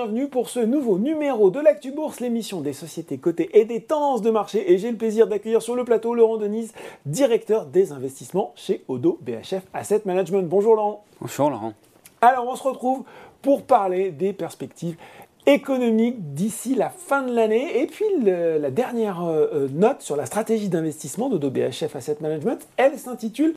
[0.00, 4.22] bienvenue pour ce nouveau numéro de l'Actu Bourse, l'émission des sociétés cotées et des tendances
[4.22, 4.72] de marché.
[4.72, 6.72] Et j'ai le plaisir d'accueillir sur le plateau Laurent Denise,
[7.04, 10.48] directeur des investissements chez Odo BHF Asset Management.
[10.48, 11.04] Bonjour Laurent.
[11.20, 11.74] Bonjour Laurent.
[12.22, 13.02] Alors on se retrouve
[13.42, 14.96] pour parler des perspectives
[15.44, 17.82] économiques d'ici la fin de l'année.
[17.82, 22.66] Et puis la dernière euh, euh, note sur la stratégie d'investissement d'Odo BHF Asset Management,
[22.78, 23.54] elle s'intitule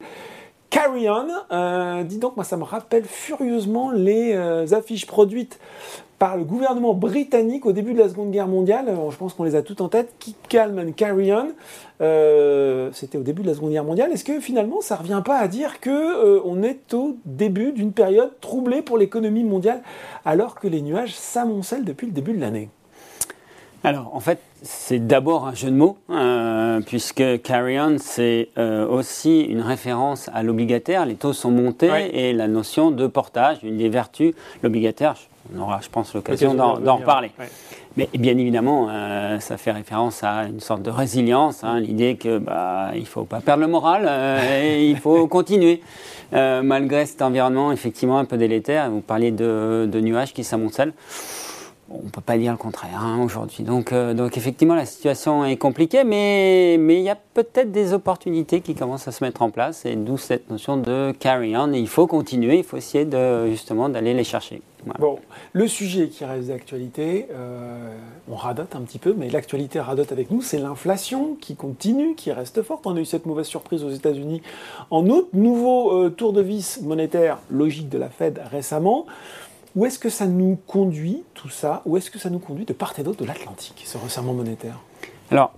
[0.74, 1.28] Carry On.
[1.52, 5.60] Euh, dis donc, moi, ça me rappelle furieusement les euh, affiches produites
[6.18, 8.88] par le gouvernement britannique au début de la Seconde Guerre mondiale.
[9.12, 10.16] je pense qu'on les a toutes en tête.
[10.18, 11.50] Keep calm carry on.
[12.02, 14.12] Euh, c'était au début de la Seconde Guerre mondiale.
[14.14, 18.32] Est-ce que finalement, ça revient pas à dire que on est au début d'une période
[18.42, 19.84] troublée pour l'économie mondiale,
[20.26, 22.70] alors que les nuages s'amoncellent depuis le début de l'année?
[23.86, 28.88] Alors, en fait, c'est d'abord un jeu de mots, euh, puisque Carry On, c'est euh,
[28.88, 31.06] aussi une référence à l'obligataire.
[31.06, 35.16] Les taux sont montés et la notion de portage, une des vertus, l'obligataire,
[35.54, 37.32] on aura, je pense, l'occasion d'en reparler.
[37.98, 42.38] Mais bien évidemment, euh, ça fait référence à une sorte de résilience, hein, l'idée que
[42.38, 44.10] bah, il faut pas perdre le moral
[44.64, 45.82] et il faut continuer.
[46.32, 50.94] malgré cet environnement effectivement un peu délétère, vous parliez de, de nuages qui s'amoncellent
[51.94, 53.64] on ne peut pas dire le contraire hein, aujourd'hui.
[53.64, 58.62] Donc, euh, donc effectivement, la situation est compliquée, mais il y a peut-être des opportunités
[58.62, 61.74] qui commencent à se mettre en place, et d'où cette notion de carry on.
[61.74, 64.62] Et il faut continuer, il faut essayer de, justement d'aller les chercher.
[65.00, 65.20] Bon,
[65.54, 67.96] le sujet qui reste d'actualité, euh,
[68.30, 72.32] on radote un petit peu, mais l'actualité radote avec nous, c'est l'inflation qui continue, qui
[72.32, 72.86] reste forte.
[72.86, 74.42] On a eu cette mauvaise surprise aux États-Unis
[74.92, 75.30] en août.
[75.34, 79.06] Nouveau euh, tour de vis monétaire logique de la Fed récemment.
[79.76, 81.82] Où est-ce que ça nous conduit, tout ça?
[81.86, 84.80] Où est-ce que ça nous conduit de part et d'autre de l'Atlantique, ce resserrement monétaire?
[85.32, 85.52] Alors,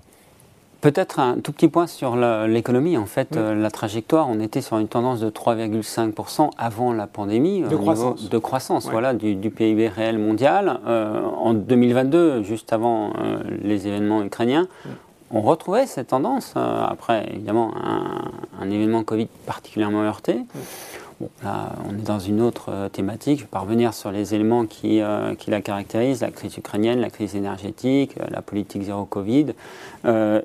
[0.79, 2.95] peut-être un tout petit point sur l'économie.
[2.95, 7.61] En fait, euh, la trajectoire, on était sur une tendance de 3,5% avant la pandémie.
[7.61, 8.29] De croissance.
[8.29, 10.79] de croissance, voilà, du, PIB réel mondial.
[10.87, 14.67] Euh, en 2022, juste avant euh, les événements ukrainiens,
[15.31, 18.31] on retrouvait cette tendance, après évidemment un,
[18.61, 20.37] un, événement Covid particulièrement heurté.
[21.21, 23.39] On est dans une autre euh, thématique.
[23.39, 26.99] Je vais pas revenir sur les éléments qui, euh, qui, la caractérisent, la crise ukrainienne,
[26.99, 29.53] la crise énergétique, euh, la politique zéro Covid,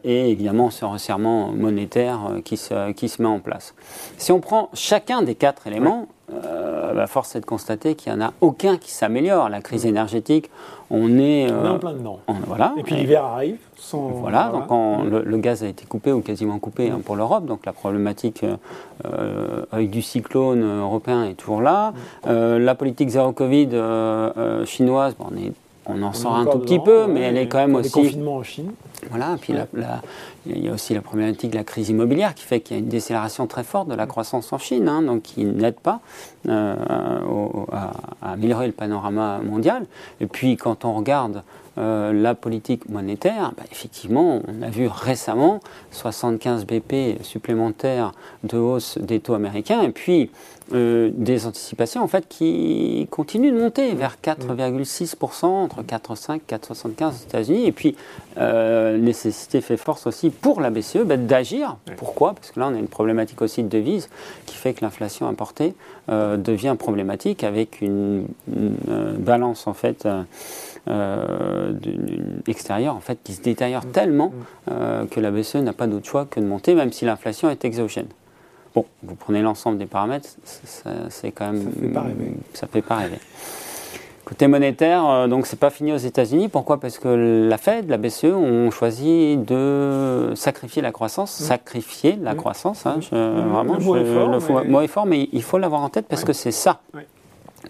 [0.05, 3.75] et évidemment ce resserrement monétaire qui, se, qui se met en place.
[4.17, 6.09] Si on prend chacun des quatre éléments,
[6.95, 9.49] bah, force est de constater qu'il n'y en a aucun qui s'améliore.
[9.49, 10.51] La crise énergétique,
[10.91, 11.51] on est...
[11.51, 12.21] on est en plein dedans.
[12.47, 12.75] voilà.
[12.79, 13.59] Et puis l'hiver arrive.
[13.93, 17.73] Voilà, donc le, gaz a été coupé ou quasiment coupé hein, pour l'Europe, donc la
[17.73, 18.45] problématique
[19.05, 21.93] euh, avec du cyclone européen est toujours là.
[22.27, 25.53] Euh, la politique zéro Covid euh, chinoise, on est
[25.87, 27.91] on en sort un tout petit peu, mais elle est quand même aussi.
[27.91, 28.71] confinement en Chine.
[29.09, 29.55] Voilà, puis
[30.47, 32.83] il y a aussi la problématique de la crise immobilière qui fait qu'il y a
[32.83, 36.01] une décélération très forte de la croissance en Chine, hein, donc qui n'aide pas
[36.49, 39.87] à, améliorer le panorama mondial.
[40.21, 41.43] Et puis quand on regarde
[41.79, 45.61] euh, la politique monétaire, bah, effectivement, on a vu récemment
[45.93, 50.31] 75 BP supplémentaires de hausse des taux américains et puis
[50.73, 57.13] euh, des anticipations en fait qui continuent de monter vers 4,6% entre 4,5 4,75 aux
[57.29, 57.97] États-Unis et puis
[58.39, 61.77] euh, nécessité fait force aussi pour la BCE bah, d'agir.
[61.97, 62.35] Pourquoi?
[62.35, 64.09] Parce que là on a une problématique aussi de devise
[64.47, 65.75] qui fait que l'inflation importée
[66.09, 68.75] devient problématique avec une, une
[69.19, 70.09] balance en fait
[70.89, 71.73] euh,
[72.47, 73.93] extérieur en fait, qui se détériore mm.
[73.93, 74.33] tellement mm.
[74.71, 77.65] Euh, que la BCE n'a pas d'autre choix que de monter, même si l'inflation est
[77.65, 78.07] exogène.
[78.75, 80.29] Bon, vous prenez l'ensemble des paramètres,
[81.09, 81.63] c'est quand même.
[81.63, 82.33] Ça fait pas rêver.
[82.55, 83.19] Ça fait pas rêver.
[84.25, 86.49] Côté monétaire, euh, donc c'est pas fini aux États-Unis.
[86.49, 86.79] Pourquoi?
[86.79, 87.09] Parce que
[87.49, 91.45] la Fed, la BCE ont choisi de sacrifier la croissance, mm.
[91.45, 92.87] sacrifier la croissance.
[92.87, 93.85] Hein, vraiment, le
[94.71, 95.29] mot, est fort, mais...
[95.33, 96.81] il faut l'avoir en tête parce que c'est ça,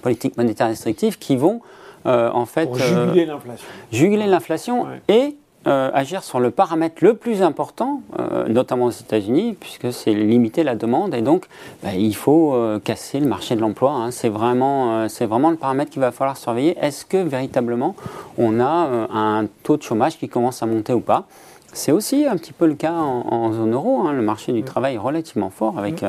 [0.03, 1.61] politique monétaire restrictive, qui vont
[2.05, 3.67] en fait, Pour juguler euh, l'inflation.
[3.93, 5.37] Juguler l'inflation et
[5.67, 8.01] euh, agir sur le paramètre le plus important,
[8.49, 11.47] notamment aux États-Unis, puisque c'est limiter la demande et donc
[11.83, 13.93] bah, il faut casser le marché de l'emploi.
[13.93, 14.11] Hein.
[14.11, 16.77] C'est vraiment, c'est vraiment le paramètre qu'il va falloir surveiller.
[16.81, 17.95] Est-ce que véritablement
[18.39, 21.27] on a un taux de chômage qui commence à monter ou pas?
[21.73, 24.01] C'est aussi un petit peu le cas en, zone euro.
[24.01, 24.13] Hein.
[24.13, 26.05] Le marché du travail est relativement fort avec.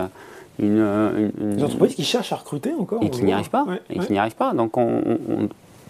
[0.59, 3.01] Une, une, entreprises qui cherchent à recruter encore.
[3.01, 3.65] Et qui n'y arrivent pas.
[3.89, 4.53] et qui n'y arrivent pas.
[4.53, 5.01] Donc on,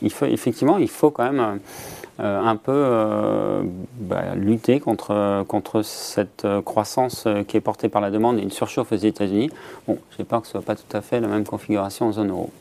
[0.02, 1.60] effectivement, il faut quand même
[2.22, 3.64] euh, un peu euh,
[4.00, 8.52] bah, lutter contre, contre cette euh, croissance qui est portée par la demande et une
[8.52, 9.50] surchauffe aux États-Unis.
[9.88, 12.12] Bon, j'ai peur que ce ne soit pas tout à fait la même configuration en
[12.12, 12.52] zone euro.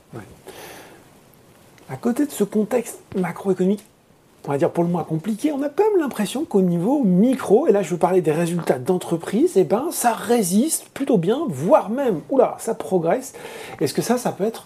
[1.90, 3.84] À côté de ce contexte macroéconomique,
[4.46, 7.66] on va dire pour le moins compliqué, on a quand même l'impression qu'au niveau micro,
[7.66, 11.90] et là je veux parler des résultats d'entreprise, eh ben, ça résiste plutôt bien, voire
[11.90, 13.34] même, oula, ça progresse.
[13.80, 14.64] Est-ce que ça, ça peut être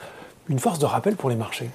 [0.49, 1.71] une force de rappel pour les marchés?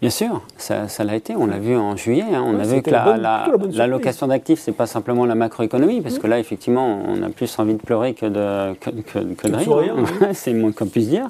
[0.00, 1.36] Bien sûr, ça, l'a été.
[1.36, 2.24] On l'a vu en juillet.
[2.32, 2.42] Hein.
[2.46, 6.38] On a vu que la, location d'actifs, c'est pas simplement la macroéconomie, parce que là,
[6.38, 9.94] effectivement, on a plus envie de pleurer que de, que, de rire.
[9.98, 10.28] Hein.
[10.32, 11.28] c'est moins qu'on puisse dire.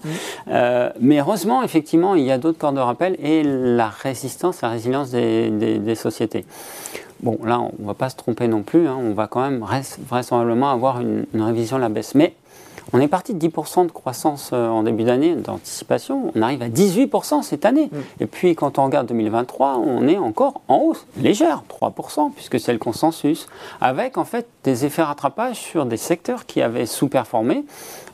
[0.49, 4.69] Euh, mais heureusement, effectivement, il y a d'autres corps de rappel et la résistance, la
[4.69, 6.45] résilience des, sociétés.
[7.25, 8.87] Bon, là, on ne va pas se tromper non plus.
[8.87, 8.97] Hein.
[8.99, 9.65] On va quand même
[10.09, 12.15] vraisemblablement avoir une, une révision à la baisse.
[12.15, 12.35] Mais
[12.93, 16.33] on est parti de 10% de croissance euh, en début d'année d'anticipation.
[16.35, 17.91] On arrive à 18% cette année.
[17.93, 17.99] Mm.
[18.21, 22.73] Et puis quand on regarde 2023, on est encore en hausse légère, 3%, puisque c'est
[22.73, 23.47] le consensus,
[23.81, 27.65] avec en fait des effets rattrapage sur des secteurs qui avaient sous-performé.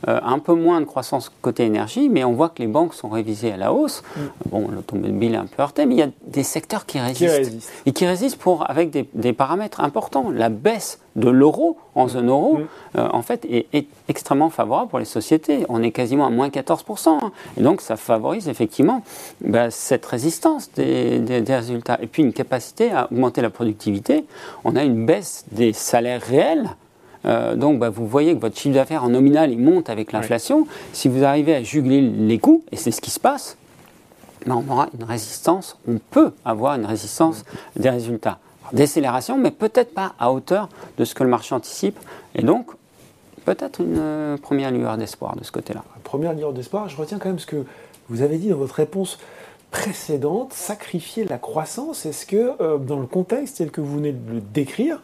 [0.08, 3.08] Euh, un peu moins de croissance côté énergie, mais on voit que les banques sont
[3.08, 4.02] révisées à la hausse.
[4.14, 4.20] Mm.
[4.50, 7.72] Bon, l'automobile est un peu heurté, mais il y a des secteurs qui résistent.
[7.86, 10.30] Et qui résistent pour, avec des, paramètres importants.
[10.30, 12.66] La baisse de l'euro en zone euro, mm.
[12.98, 15.66] euh, en fait, est, extrêmement favorable pour les sociétés.
[15.68, 17.08] On est quasiment à moins 14%.
[17.08, 17.32] Hein.
[17.56, 19.02] Et donc, ça favorise effectivement
[19.40, 21.98] bah, cette résistance des, des, résultats.
[22.00, 24.24] Et puis, une capacité à augmenter la productivité.
[24.64, 26.70] On a une baisse des salaires réels
[27.26, 30.66] euh, donc, bah, vous voyez que votre chiffre d'affaires en nominal, il monte avec l'inflation.
[30.92, 33.56] Si vous arrivez à juguler les coûts, et c'est ce qui se passe,
[34.46, 38.38] bah, on aura une résistance, on peut avoir une résistance des résultats.
[38.72, 40.68] Décélération, mais peut-être pas à hauteur
[40.98, 41.98] de ce que le marché anticipe.
[42.34, 42.70] Et donc,
[43.44, 45.84] peut-être une euh, première lueur d'espoir de ce côté-là.
[46.04, 47.64] Première lueur d'espoir, je retiens quand même ce que
[48.08, 49.18] vous avez dit dans votre réponse
[49.70, 52.06] précédente, sacrifier la croissance.
[52.06, 55.00] Est-ce que euh, dans le contexte tel que vous venez de le décrire,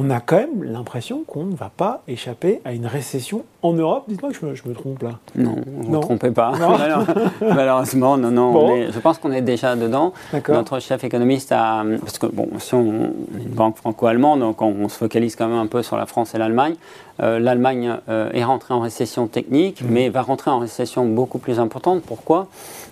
[0.00, 4.04] on a quand même l'impression qu'on ne va pas échapper à une récession en Europe.
[4.06, 5.18] Dites-moi que je me, trompe là.
[5.34, 6.52] Non, vous ne trompez pas.
[7.40, 8.90] Malheureusement, non, non.
[8.90, 10.12] je pense qu'on est déjà dedans.
[10.48, 11.82] Notre chef économiste a.
[12.00, 13.06] Parce que, bon, si on,
[13.38, 16.32] est une banque franco-allemande, donc on, se focalise quand même un peu sur la France
[16.34, 16.76] et l'Allemagne.
[17.20, 19.86] Euh, L'Allemagne euh, est rentrée en récession technique, mmh.
[19.90, 22.02] mais va rentrer en récession beaucoup plus importante.
[22.02, 22.46] Pourquoi?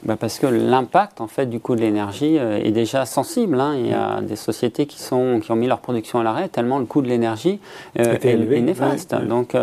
[0.04, 3.60] Bah Parce que l'impact en fait, du coût de l'énergie euh, est déjà sensible.
[3.60, 3.74] Hein.
[3.78, 4.26] Il y a mmh.
[4.26, 7.08] des sociétés qui, sont, qui ont mis leur production à l'arrêt tellement le coût de
[7.08, 7.60] l'énergie
[7.96, 9.14] est, néfaste.
[9.14, 9.56] Donc,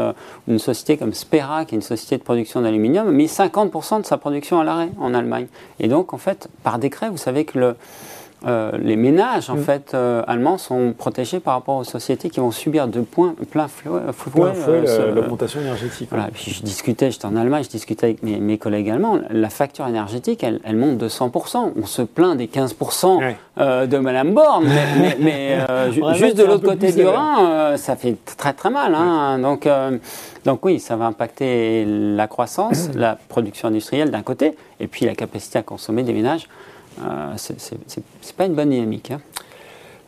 [0.47, 4.05] une société comme Spera, qui est une société de production d'aluminium, a mis 50% de
[4.05, 5.47] sa production à l'arrêt en Allemagne.
[5.79, 7.75] Et donc, en fait, par décret, vous savez que le,
[8.45, 9.63] euh, les ménages en mm.
[9.63, 13.67] fait euh, allemands sont protégés par rapport aux sociétés qui vont subir de point, plein
[13.67, 14.01] fouet,
[14.37, 16.09] euh, l'augmentation énergétique.
[16.09, 20.43] Voilà, je discutais, j'étais en Allemagne, je discutais avec mes, collègues allemands, la facture énergétique,
[20.43, 21.71] elle, elle, monte de 100%.
[21.81, 24.67] On se plaint des 15% de Madame Borne,
[25.19, 25.57] mais,
[26.15, 28.93] juste de l'autre côté du Rhin, ça fait très très mal.
[28.93, 29.39] Hein.
[29.39, 29.67] donc,
[30.45, 35.15] donc oui, ça va impacter la croissance, la production industrielle d'un côté, et puis la
[35.15, 36.47] capacité à consommer des ménages
[37.01, 39.11] euh, c'est pas une bonne dynamique.
[39.11, 39.21] Hein.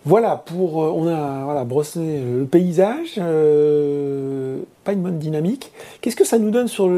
[0.06, 5.72] Voilà, pour, euh, on a voilà, brossé le paysage, euh, pas une bonne dynamique.
[6.02, 6.92] Qu'est-ce que ça nous donne sur,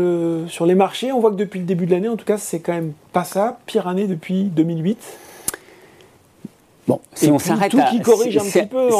[0.49, 1.11] sur les marchés?
[1.11, 3.23] On voit que depuis le début de l'année, en tout cas, c'est quand même pas
[3.23, 3.59] ça.
[3.65, 4.97] Pire année depuis 2008.
[6.87, 8.01] Bon, si on s'arrête à, si,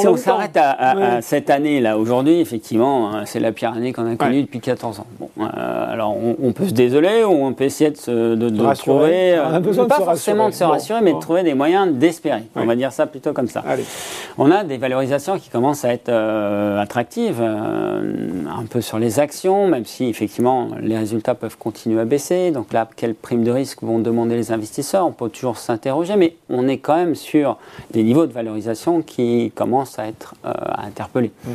[0.07, 4.17] on s'arrête à, cette année là, aujourd'hui, effectivement, hein, c'est la pire année qu'on a
[4.17, 5.07] connue depuis 14 ans.
[5.17, 9.39] Bon, euh, alors on, peut se désoler ou on peut essayer de, se, de, trouver,
[9.39, 12.43] on pas forcément de se rassurer, mais de trouver des moyens d'espérer.
[12.57, 13.63] On va dire ça plutôt comme ça.
[14.37, 19.19] On a des valorisations qui commencent à être euh, attractives, euh, un peu sur les
[19.21, 22.51] actions, même si effectivement les résultats peuvent continuer à baisser.
[22.51, 25.05] Donc là, quelles primes de risque vont demander les investisseurs?
[25.07, 27.57] On peut toujours s'interroger, mais on est quand même sur
[27.91, 31.31] des niveaux de valorisation qui commencent à être euh, interpellés.
[31.45, 31.51] Mm.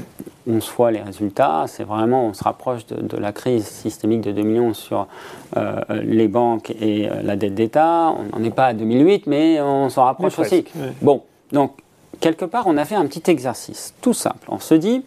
[0.48, 4.32] On se voit les résultats, c'est vraiment, on se rapproche de, la crise systémique de
[4.32, 5.06] 2011 sur
[5.56, 8.12] euh, les banques et euh, la dette d'État.
[8.16, 10.64] On n'en est pas à 2008, mais on s'en rapproche aussi.
[11.00, 11.72] Bon, donc
[12.20, 14.48] quelque part, on a fait un petit exercice, tout simple.
[14.48, 15.04] On se dit,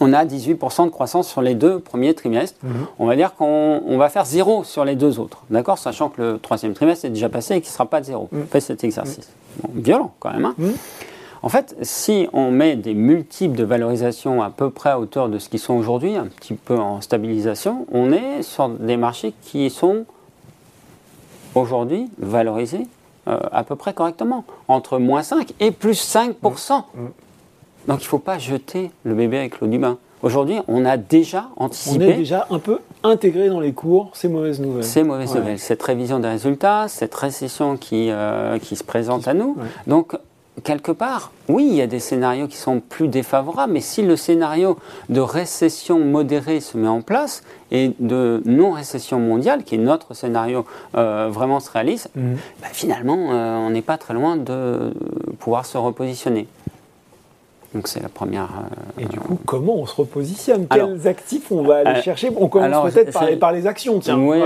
[0.00, 2.58] on a 18% de croissance sur les deux premiers trimestres.
[2.62, 2.86] Mhm.
[2.98, 6.38] On va dire qu'on va faire zéro sur les deux autres, d'accord Sachant que le
[6.38, 8.28] troisième trimestre est déjà passé et qu'il ne sera pas de zéro.
[8.32, 8.42] Mhm.
[8.42, 9.28] On fait cet exercice.
[9.74, 10.44] violent quand même.
[10.44, 10.54] Hein.
[10.58, 10.74] Mhm.
[11.42, 15.38] En fait, si on met des multiples de valorisation à peu près à hauteur de
[15.38, 19.70] ce qu'ils sont aujourd'hui, un petit peu en stabilisation, on est sur des marchés qui
[19.70, 20.04] sont
[21.54, 22.86] aujourd'hui valorisés
[23.28, 26.82] euh, à peu près correctement, entre moins 5 et plus 5%.
[27.88, 29.98] Donc il ne faut pas jeter le bébé avec l'eau du bain.
[30.22, 32.06] Aujourd'hui, on a déjà anticipé.
[32.06, 34.84] On est déjà un peu intégré dans les cours ces mauvaises nouvelles.
[34.84, 39.34] Ces mauvaises nouvelles, cette révision des résultats, cette récession qui, euh, qui se présente à
[39.34, 39.56] nous.
[39.86, 40.16] Donc,
[40.64, 44.16] quelque part, oui, il y a des scénarios qui sont plus défavorables, mais si le
[44.16, 44.78] scénario
[45.10, 50.64] de récession modérée se met en place et de non-récession mondiale, qui est notre scénario,
[50.96, 52.36] euh, vraiment se réalise, mhm.
[52.60, 54.92] bah, finalement, euh, on n'est pas très loin de
[55.38, 56.48] pouvoir se repositionner.
[57.74, 58.44] Donc c'est la première.
[58.44, 60.66] Euh, et du coup, comment on se repositionne?
[60.68, 62.30] Quels actifs on va aller chercher?
[62.36, 63.98] On commence peut-être par, par, les actions.
[63.98, 64.38] Tiens, oui,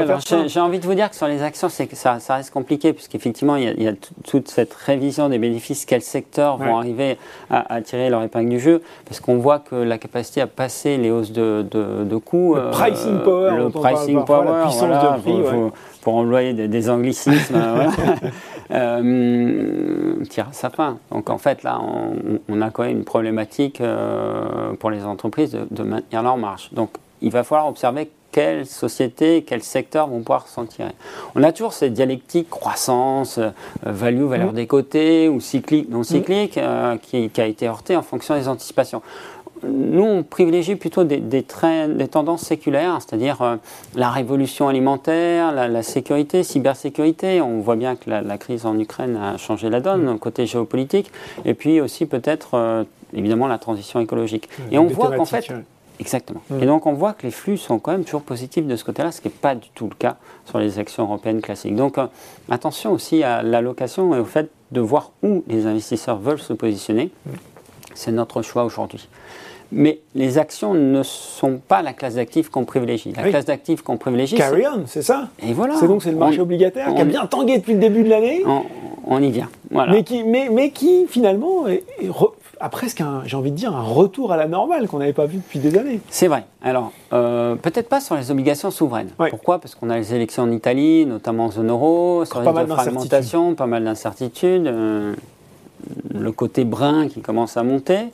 [0.46, 2.92] j'ai envie de vous dire que sur les actions, c'est que ça, ça, reste compliqué
[2.92, 3.92] puisqu'effectivement, il y a, il y a
[4.24, 5.84] toute cette révision des bénéfices.
[5.84, 7.18] Quels secteurs vont arriver
[7.50, 11.10] à, tirer leur épingle du jeu Parce qu'on voit que la capacité à passer les
[11.10, 12.54] hausses de, de, coûts.
[12.54, 13.56] Le pricing power.
[13.56, 15.70] Le pricing power, la puissance de prix.
[16.02, 17.56] pour employer des, anglicismes.
[18.72, 20.98] euh, tire à sa fin.
[21.10, 21.80] Donc en fait, là,
[22.48, 26.70] on, a quand même une problématique euh, pour les entreprises de, maintenir leur marge.
[26.72, 26.90] Donc
[27.22, 30.92] il va falloir observer quelles sociétés, quels secteurs vont pouvoir s'en tirer.
[31.34, 33.50] On a toujours cette dialectique croissance, euh,
[33.82, 34.56] value, valeur mmh.
[34.56, 38.46] des côtés, ou cyclique, non cyclique, euh, qui, qui, a été heurtée en fonction des
[38.46, 39.02] anticipations
[39.62, 41.44] nous, on privilégie plutôt des, des,
[41.88, 43.56] des tendances séculaires, c'est-à-dire euh,
[43.94, 47.40] la révolution alimentaire, la, sécurité, cybersécurité.
[47.40, 50.18] On voit bien que la, crise en Ukraine a changé la donne, mm.
[50.18, 51.10] côté géopolitique,
[51.44, 54.48] et puis aussi peut-être, euh, évidemment, la transition écologique.
[54.70, 55.52] et on voit qu'en fait,
[56.00, 56.40] Exactement.
[56.48, 56.62] Mm.
[56.62, 59.12] Et donc on voit que les flux sont quand même toujours positifs de ce côté-là,
[59.12, 61.76] ce qui n'est pas du tout le cas sur les actions européennes classiques.
[61.76, 62.06] Donc euh,
[62.50, 67.10] attention aussi à l'allocation et au fait de voir où les investisseurs veulent se positionner.
[67.26, 67.30] Mm.
[67.94, 69.08] C'est notre choix aujourd'hui.
[69.72, 73.12] Mais les actions ne sont pas la classe d'actifs qu'on privilégie.
[73.16, 74.36] La classe d'actifs qu'on privilégie.
[74.36, 75.76] Carry on, c'est ça Et voilà.
[75.78, 78.42] C'est donc c'est le marché obligataire qui a bien tangué depuis le début de l'année.
[79.06, 79.48] On, y vient.
[79.70, 79.92] Voilà.
[79.92, 81.64] Mais, qui, mais, mais qui finalement
[82.60, 85.38] a presque, j'ai envie de dire, un retour à la normale qu'on n'avait pas vu
[85.38, 86.00] depuis des années.
[86.10, 86.44] C'est vrai.
[86.62, 89.10] Alors, euh, peut-être pas sur les obligations souveraines.
[89.30, 89.58] Pourquoi?
[89.58, 93.54] Parce qu'on a les élections en Italie, notamment en zone euro, sur pas les fragmentations,
[93.54, 94.66] pas mal d'incertitudes.
[94.66, 95.14] Euh,
[96.14, 98.08] le côté brun qui commence à monter.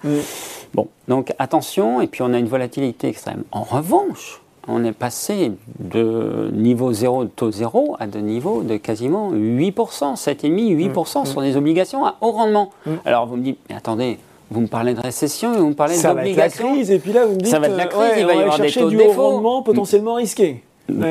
[0.75, 3.45] Bon, donc attention, et puis on a une volatilité extrême.
[3.53, 8.77] En revanche, on est passé de niveau 0 de taux 0 à de niveaux de
[8.77, 12.71] quasiment 8%, 7,5, 8% sur des obligations à haut rendement.
[12.85, 12.91] Mm.
[13.05, 14.19] Alors vous me dites, mais attendez,
[14.51, 16.09] vous me parlez de récession et vous me parlez d'obligations.
[16.09, 17.87] Ça va être la crise, et puis là vous me dites, ça va être la
[17.87, 19.23] crise, il va y avoir des taux de défaut.
[19.23, 20.63] rendement potentiellement risqué.
[20.89, 21.05] Mm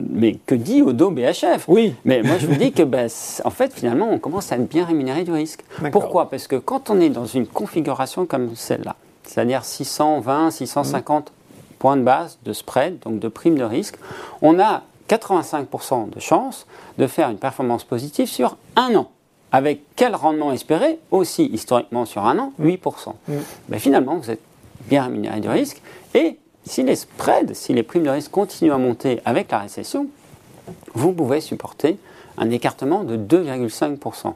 [0.00, 1.94] mais que dit Odo BHF Oui.
[2.04, 3.08] Mais moi, je vous dis que, ben,
[3.44, 5.64] en fait, finalement, on commence à bien rémunérer du risque.
[5.92, 6.30] Pourquoi?
[6.30, 11.32] Parce que quand on est dans une configuration comme celle-là, c'est-à-dire 620, 650
[11.78, 13.96] points de base de spread, donc de prime de risque,
[14.42, 16.66] on a 85% de chances
[16.98, 19.10] de faire une performance positive sur un an.
[19.52, 20.98] Avec quel rendement espéré?
[21.10, 23.14] Aussi, historiquement, sur un an, 8%.
[23.28, 23.34] Mm.
[23.68, 24.42] Ben, finalement, vous êtes
[24.88, 25.80] bien rémunéré du risque
[26.14, 30.08] et si les spreads, si les primes de risque continuent à monter avec la récession,
[30.94, 31.96] vous pouvez supporter
[32.38, 34.34] un écartement de 2,5%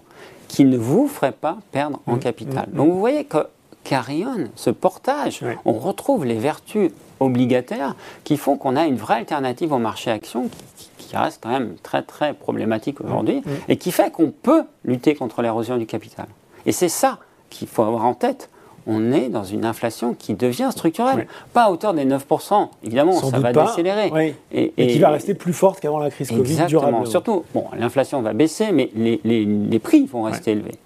[0.49, 2.21] qui ne vous ferait pas perdre en mmh.
[2.21, 2.69] capital.
[2.71, 2.77] Mmh.
[2.77, 3.47] Donc vous voyez que
[3.85, 7.95] Carrion, ce portage, on retrouve les vertus obligataires
[8.25, 12.03] qui font qu'on a une vraie alternative au marché action qui, reste quand même très
[12.03, 16.27] très problématique aujourd'hui et qui fait qu'on peut lutter contre l'érosion du capital.
[16.67, 17.19] Et c'est ça
[17.49, 18.49] qu'il faut avoir en tête
[18.87, 21.27] on est dans une inflation qui devient structurelle.
[21.53, 24.35] Pas à hauteur des 9%, évidemment, ça va décélérer.
[24.53, 27.07] Et, qui va rester plus forte qu'avant la crise Covid durable.
[27.07, 30.79] Surtout, bon, l'inflation va baisser, mais les, prix vont rester élevés.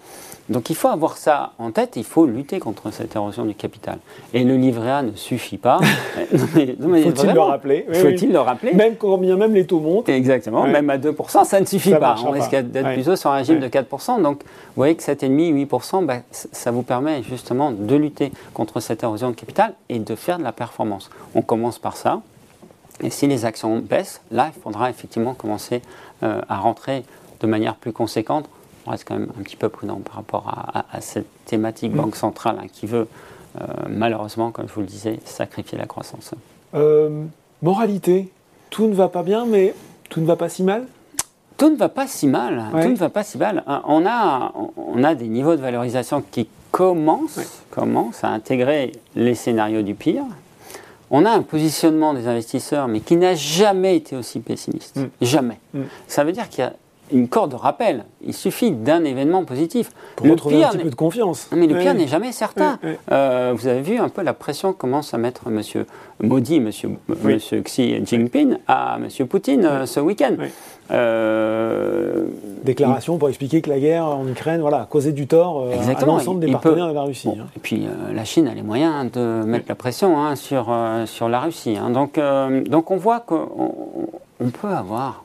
[0.50, 3.98] Donc il faut avoir ça en tête, il faut lutter contre cette érosion du capital.
[4.34, 5.78] Et le livret A ne suffit pas.
[6.30, 10.08] Faut-il le rappeler Faut-il le rappeler Même quand bien même les taux montent.
[10.10, 12.16] Exactement, même à 2%, ça ne suffit pas.
[12.26, 14.20] On risque d'être plus haut sur un régime de 4%.
[14.20, 19.02] Donc vous voyez que 7,5, 8%, bah, ça vous permet justement de lutter contre cette
[19.02, 21.10] érosion de capital et de faire de la performance.
[21.34, 22.20] On commence par ça.
[23.02, 25.80] Et si les actions baissent, là, il faudra effectivement commencer
[26.22, 27.02] euh, à rentrer
[27.40, 28.48] de manière plus conséquente
[28.86, 31.96] on reste quand même un petit peu prudent par rapport à, cette thématique mm.
[31.96, 33.08] banque centrale hein, qui veut,
[33.60, 36.32] euh, malheureusement, comme je vous le disais, sacrifier la croissance.
[36.74, 37.24] Euh,
[37.62, 38.30] moralité,
[38.70, 39.74] tout ne va pas bien, mais
[40.10, 40.86] tout ne va pas si mal?
[41.56, 42.64] Tout ne va pas si mal.
[42.72, 43.62] Tout ne va pas si mal.
[43.66, 49.36] Hein, on a, on a des niveaux de valorisation qui commencent, commencent à intégrer les
[49.36, 50.24] scénarios du pire.
[51.10, 54.96] On a un positionnement des investisseurs, mais qui n'a jamais été aussi pessimiste.
[54.96, 55.06] Mm.
[55.22, 55.58] Jamais.
[55.72, 55.82] Mm.
[56.08, 56.72] Ça veut dire qu'il y a
[57.14, 58.04] une corde de rappel.
[58.26, 59.90] Il suffit d'un événement positif.
[60.16, 61.48] Pour le pire un petit peu de confiance.
[61.54, 62.78] Mais le pire n'est jamais certain.
[63.10, 65.86] Euh, vous avez vu un peu la pression commence à mettre Monsieur
[66.22, 66.90] Modi, Monsieur,
[67.22, 70.36] Monsieur Xi Jinping à Monsieur Poutine euh, ce week-end.
[70.90, 72.24] Euh,
[72.62, 76.40] Déclaration pour expliquer que la guerre en Ukraine voilà, a causé du tort à l'ensemble
[76.40, 77.28] des partenaires de la Russie.
[77.28, 77.46] Hein.
[77.56, 80.74] Et puis la Chine a les moyens de mettre la pression hein, sur,
[81.06, 81.76] sur la Russie.
[81.76, 81.90] Hein.
[81.90, 82.18] Donc,
[82.68, 85.23] donc on voit qu'on peut avoir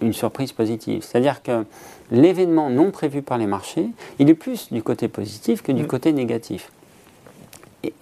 [0.00, 1.02] une surprise positive.
[1.02, 1.64] C'est-à-dire que
[2.10, 3.88] l'événement non prévu par les marchés,
[4.18, 5.86] il est plus du côté positif que du mm.
[5.86, 6.70] côté négatif.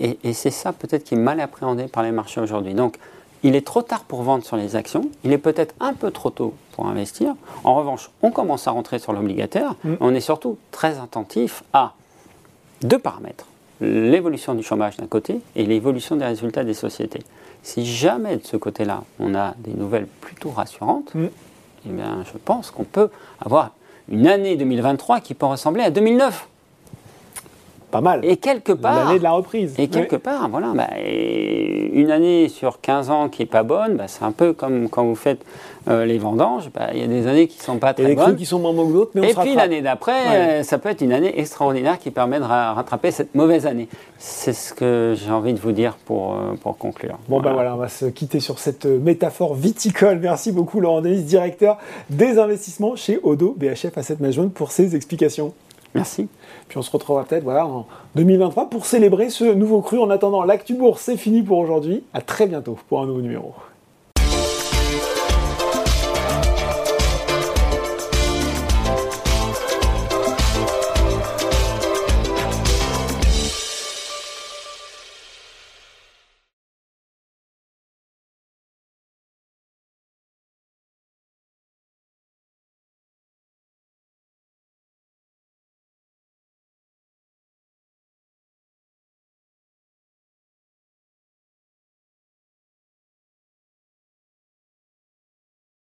[0.00, 2.74] Et, c'est ça peut-être qui est mal appréhendé par les marchés aujourd'hui.
[2.74, 2.96] Donc,
[3.42, 6.30] il est trop tard pour vendre sur les actions, il est peut-être un peu trop
[6.30, 7.34] tôt pour investir.
[7.62, 9.94] En revanche, on commence à rentrer sur l'obligataire, mm.
[10.00, 11.92] on est surtout très attentif à
[12.82, 13.46] deux paramètres.
[13.80, 17.22] l'évolution du chômage d'un côté et l'évolution des résultats des sociétés.
[17.62, 21.26] Si jamais de ce côté-là, on a des nouvelles plutôt rassurantes, mm.
[21.88, 23.72] Eh bien, je pense qu'on peut avoir
[24.08, 26.48] une année 2023 qui peut ressembler à 2009.
[27.90, 28.24] Pas mal.
[28.24, 29.04] Et quelque part.
[29.06, 29.74] L'année de la reprise.
[29.78, 30.72] Et quelque part, voilà.
[30.74, 34.88] Bah, une année sur 15 ans qui n'est pas bonne, bah, c'est un peu comme
[34.88, 35.44] quand vous faites
[35.88, 36.70] euh, les vendanges.
[36.74, 38.12] Bah, il y a des années qui ne sont pas très bonnes.
[38.12, 39.82] Il y a des qui sont moins bons que d'autres, mais on Et puis l'année
[39.82, 43.88] d'après, euh, ça peut être une année extraordinaire qui permet de rattraper cette mauvaise année.
[44.18, 47.18] C'est ce que j'ai envie de vous dire pour, euh, pour conclure.
[47.28, 50.18] Bon, ben voilà, on va se quitter sur cette métaphore viticole.
[50.18, 51.78] Merci beaucoup, Laurent Denis, directeur
[52.10, 55.54] des investissements chez Odo BHF Asset Management, pour ces explications.
[55.94, 56.28] Merci.
[56.68, 59.98] Puis on se retrouvera peut-être voilà, en 2023 pour célébrer ce nouveau cru.
[59.98, 62.04] En attendant, l'actu bourse, c'est fini pour aujourd'hui.
[62.12, 63.54] À très bientôt pour un nouveau numéro.